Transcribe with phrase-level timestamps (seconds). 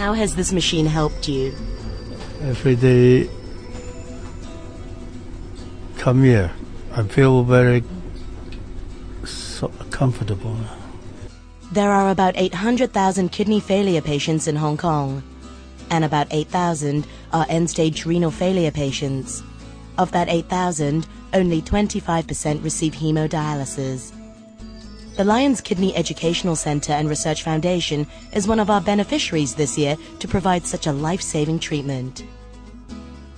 [0.00, 1.54] How has this machine helped you?
[2.40, 3.28] Every day,
[5.98, 6.50] come here.
[6.96, 7.84] I feel very
[9.26, 10.56] so comfortable.
[11.72, 15.22] There are about 800,000 kidney failure patients in Hong Kong,
[15.90, 19.42] and about 8,000 are end-stage renal failure patients.
[19.98, 24.12] Of that 8,000, only 25% receive hemodialysis.
[25.16, 29.96] The Lions Kidney Educational Centre and Research Foundation is one of our beneficiaries this year
[30.18, 32.24] to provide such a life-saving treatment.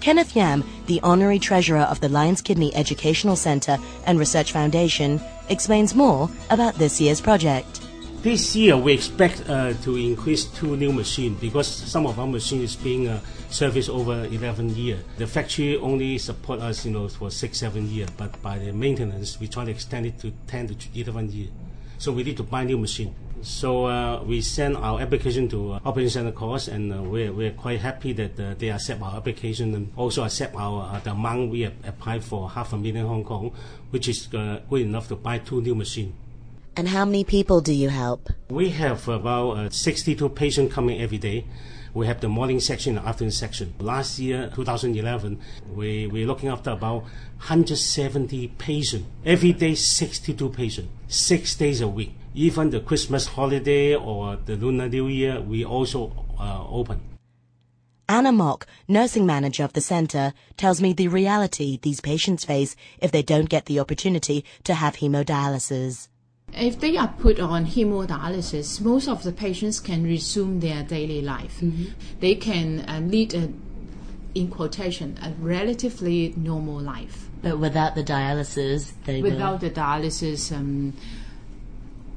[0.00, 5.94] Kenneth Yam, the honorary treasurer of the Lions Kidney Educational Centre and Research Foundation, explains
[5.94, 7.79] more about this year's project.
[8.22, 12.64] This year we expect uh, to increase two new machines because some of our machines
[12.64, 15.02] is being uh, serviced over 11 years.
[15.16, 19.40] The factory only support us, you know, for six, seven years, but by the maintenance
[19.40, 21.48] we try to extend it to 10 to 11 years.
[21.96, 23.14] So we need to buy new machine.
[23.40, 27.52] So uh, we send our application to uh, Operation Santa Claus, and uh, we're, we're
[27.52, 31.50] quite happy that uh, they accept our application and also accept our uh, the amount
[31.50, 33.50] we applied for half a million Hong Kong,
[33.88, 36.12] which is good enough to buy two new machines.
[36.76, 38.30] And how many people do you help?
[38.48, 41.46] We have about uh, 62 patients coming every day.
[41.92, 43.74] We have the morning section and the afternoon section.
[43.80, 45.40] Last year, 2011,
[45.74, 49.06] we, we're looking after about 170 patients.
[49.26, 50.88] Every day, 62 patients.
[51.08, 52.14] Six days a week.
[52.32, 57.00] Even the Christmas holiday or the Lunar New Year, we also uh, open.
[58.08, 63.10] Anna Mock, nursing manager of the centre, tells me the reality these patients face if
[63.10, 66.08] they don't get the opportunity to have hemodialysis.
[66.60, 71.62] If they are put on hemodialysis, most of the patients can resume their daily life.
[72.20, 73.48] They can uh, lead, a,
[74.34, 77.28] in quotation, a relatively normal life.
[77.40, 79.30] But without the dialysis, they will.
[79.30, 80.92] Without the dialysis, um,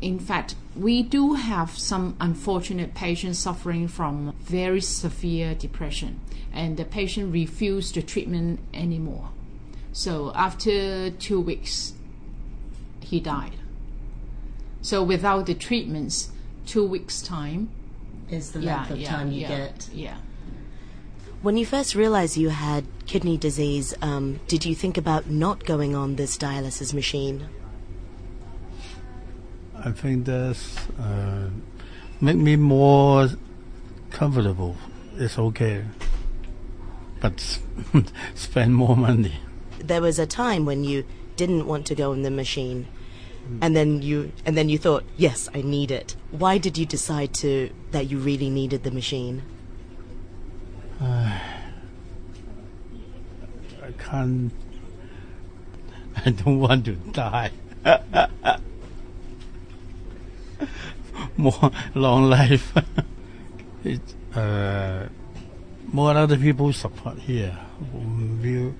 [0.00, 6.18] in fact, we do have some unfortunate patients suffering from very severe depression,
[6.50, 9.28] and the patient refused the treatment anymore.
[9.92, 11.92] So after two weeks,
[13.00, 13.59] he died.
[14.82, 16.30] So without the treatments,
[16.66, 17.70] two weeks time,
[18.30, 19.88] is the yeah, length of yeah, time you yeah, get.
[19.92, 20.16] yeah.
[21.42, 25.94] When you first realized you had kidney disease, um, did you think about not going
[25.94, 27.48] on this dialysis machine?
[29.82, 31.48] I think that's uh,
[32.20, 33.28] make me more
[34.10, 34.76] comfortable.
[35.16, 35.84] It's okay,
[37.20, 37.58] but
[38.34, 39.34] spend more money.
[39.78, 41.04] There was a time when you
[41.36, 42.86] didn't want to go on the machine,
[43.60, 46.16] and then you and then you thought, yes, I need it.
[46.30, 49.42] Why did you decide to that you really needed the machine?
[51.00, 51.40] I
[53.98, 54.52] can't.
[56.26, 57.50] I don't want to die.
[61.36, 62.74] More long life.
[63.84, 64.00] it,
[64.34, 65.06] uh,
[65.92, 67.56] more other people support here.
[67.92, 68.74] Will,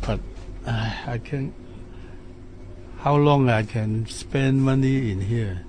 [0.00, 0.22] but uh,
[0.66, 1.52] I can.
[2.98, 5.64] How long I can spend money in here?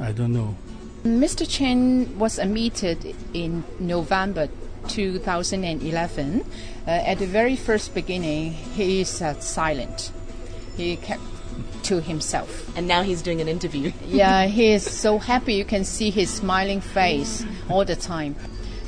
[0.00, 0.56] I don't know.
[1.04, 1.48] Mr.
[1.48, 4.48] Chen was admitted in November
[4.88, 6.44] 2011.
[6.86, 10.12] Uh, at the very first beginning, he is uh, silent.
[10.76, 11.22] He kept
[11.84, 12.76] to himself.
[12.76, 13.92] And now he's doing an interview.
[14.06, 15.54] Yeah, he is so happy.
[15.54, 18.36] You can see his smiling face all the time.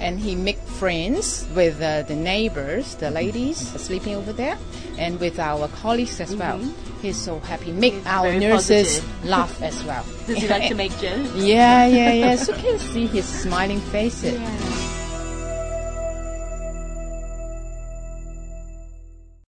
[0.01, 4.59] And he make friends with uh, the neighbors, the ladies sleeping over there,
[4.99, 6.61] and with our colleagues as well.
[7.01, 7.71] He's so happy.
[7.73, 9.25] Make our nurses positive.
[9.25, 10.05] laugh as well.
[10.27, 11.35] Does he like to make jokes?
[11.37, 12.37] Yeah, yeah, yeah.
[12.37, 14.41] So you can see his smiling faces.